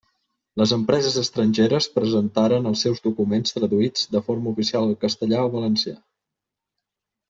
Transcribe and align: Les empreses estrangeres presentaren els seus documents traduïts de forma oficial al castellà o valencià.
Les 0.61 0.71
empreses 0.77 1.17
estrangeres 1.21 1.89
presentaren 1.99 2.71
els 2.71 2.83
seus 2.87 3.05
documents 3.05 3.57
traduïts 3.59 4.11
de 4.19 4.25
forma 4.31 4.53
oficial 4.57 4.91
al 4.93 5.01
castellà 5.07 5.49
o 5.49 5.57
valencià. 5.61 5.99